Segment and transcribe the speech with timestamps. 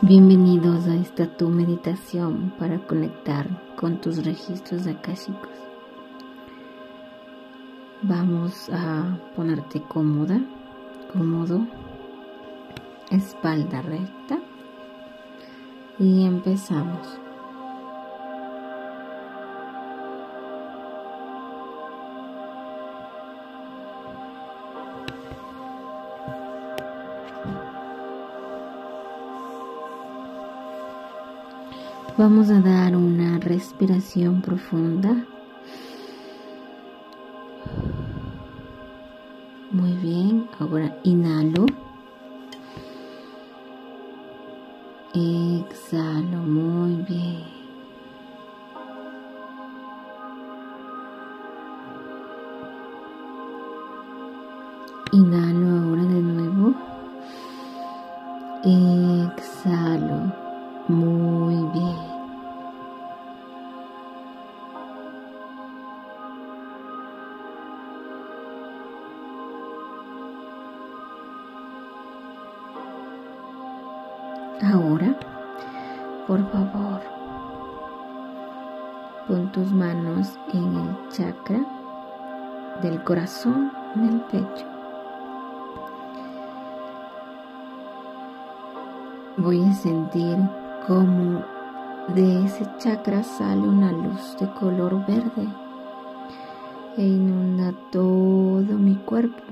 [0.00, 5.50] Bienvenidos a esta tu meditación para conectar con tus registros akáshicos.
[8.02, 10.40] Vamos a ponerte cómoda,
[11.12, 11.66] cómodo,
[13.10, 14.38] espalda recta
[15.98, 17.18] y empezamos.
[32.18, 35.24] Vamos a dar una respiración profunda.
[39.70, 41.66] Muy bien, ahora inhalo.
[74.60, 75.14] Ahora,
[76.26, 77.00] por favor,
[79.28, 81.60] pon tus manos en el chakra
[82.82, 84.66] del corazón del pecho.
[89.36, 90.36] Voy a sentir
[90.88, 91.44] cómo
[92.16, 95.46] de ese chakra sale una luz de color verde
[96.96, 99.44] e inunda todo mi cuerpo.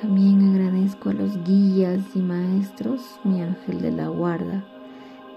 [0.00, 4.62] También agradezco a los guías y maestros, mi ángel de la guarda,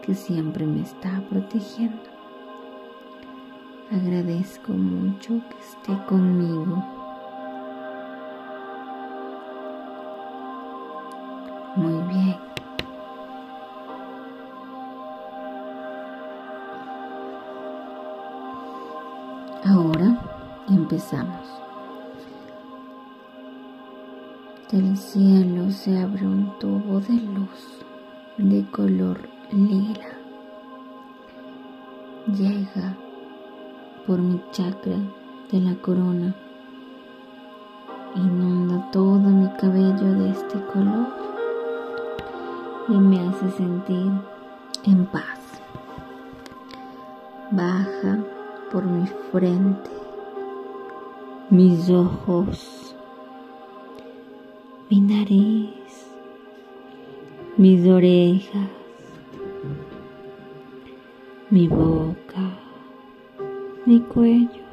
[0.04, 2.12] que siempre me está protegiendo.
[3.92, 6.76] Agradezco mucho que esté conmigo.
[11.76, 12.38] Muy bien.
[19.66, 20.17] Ahora
[20.70, 21.70] empezamos.
[24.71, 27.83] Del cielo se abre un tubo de luz
[28.37, 29.20] de color
[29.52, 30.08] lila.
[32.27, 32.95] Llega
[34.08, 34.95] por mi chakra
[35.52, 36.33] de la corona.
[38.15, 41.08] Inunda todo mi cabello de este color
[42.88, 44.09] y me hace sentir
[44.86, 45.61] en paz.
[47.52, 48.20] Baja
[48.71, 49.89] por mi frente,
[51.49, 52.90] mis ojos,
[54.91, 56.05] mi nariz,
[57.55, 58.67] mis orejas,
[61.49, 62.59] mi boca,
[63.85, 64.65] mi cuello.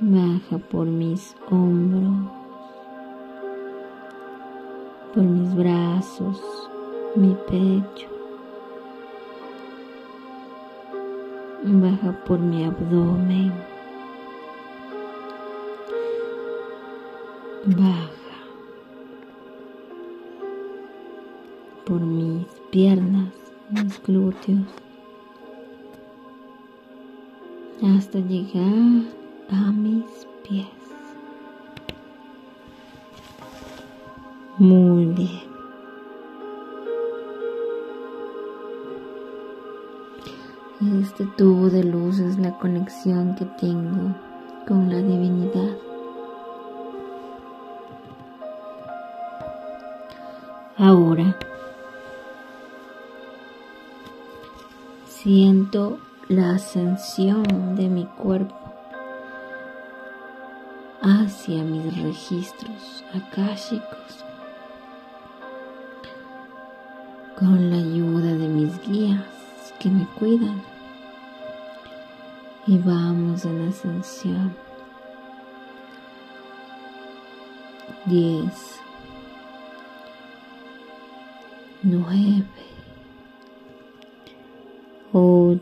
[0.00, 2.30] Baja por mis hombros,
[5.14, 6.42] por mis brazos,
[7.16, 8.08] mi pecho.
[11.62, 13.73] Baja por mi abdomen.
[17.66, 18.10] Baja
[21.86, 23.32] por mis piernas,
[23.70, 24.66] mis glúteos,
[27.82, 29.04] hasta llegar
[29.48, 30.04] a mis
[30.46, 30.66] pies.
[34.58, 35.54] Muy bien.
[41.00, 44.14] Este tubo de luz es la conexión que tengo
[44.68, 45.93] con la divinidad.
[50.76, 51.38] Ahora.
[55.06, 55.98] Siento
[56.28, 58.56] la ascensión de mi cuerpo
[61.00, 64.24] hacia mis registros akáshicos.
[67.38, 69.22] Con la ayuda de mis guías
[69.78, 70.60] que me cuidan.
[72.66, 74.56] Y vamos en ascensión.
[78.06, 78.83] 10
[81.84, 82.44] 9
[85.12, 85.60] 8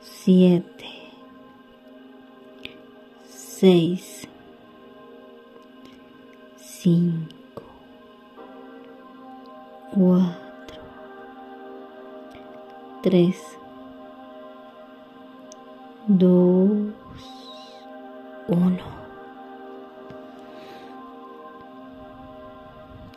[0.00, 0.64] 7
[3.28, 4.28] 6
[6.82, 7.28] 5
[9.94, 10.36] 4
[13.02, 13.34] 3
[16.08, 16.69] 2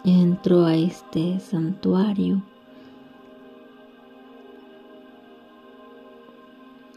[0.05, 2.41] Entro a este santuario.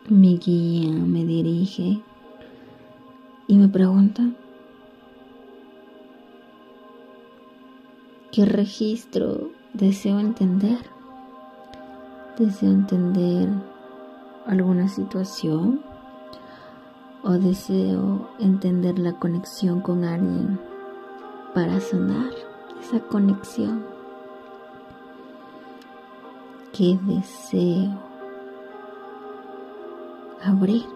[0.09, 2.03] Mi guía me dirige
[3.47, 4.25] y me pregunta,
[8.37, 10.79] ¿Qué registro deseo entender?
[12.37, 13.49] ¿Deseo entender
[14.47, 15.81] alguna situación?
[17.23, 20.61] ¿O deseo entender la conexión con alguien
[21.55, 22.46] para sanar
[22.87, 23.85] esa conexión?
[26.73, 27.91] ¿Qué deseo
[30.45, 30.96] abrir?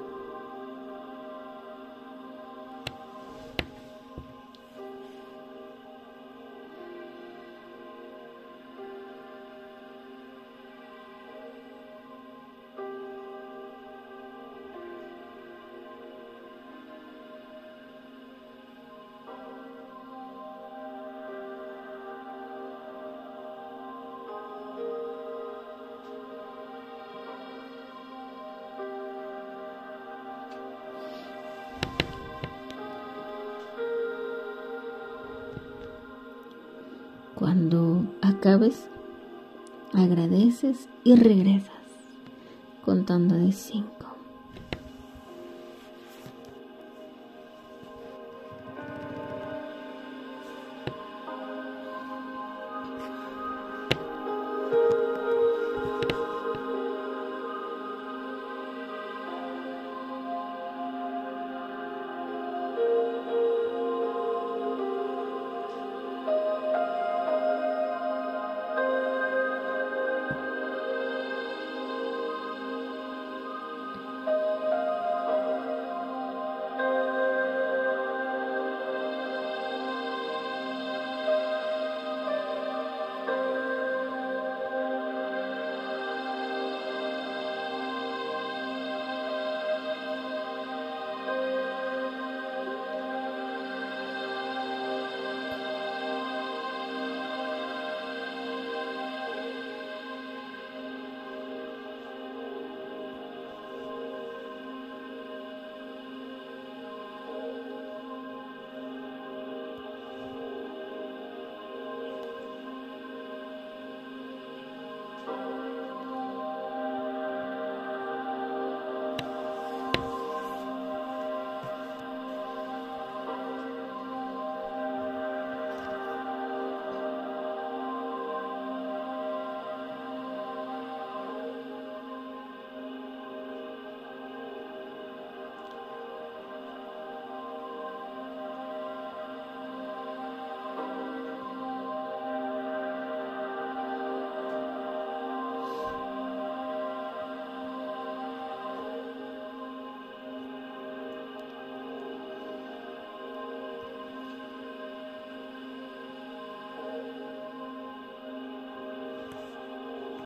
[37.70, 38.88] Cuando acabes,
[39.94, 41.70] agradeces y regresas
[42.84, 44.09] contando de cinco.